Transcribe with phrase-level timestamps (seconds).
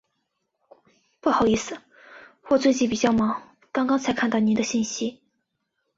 [1.19, 1.79] 不好意思，
[2.47, 5.21] 我最近比较忙，刚刚才看到您的信息。